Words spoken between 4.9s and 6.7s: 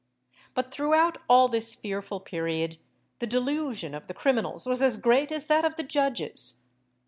great as that of the judges.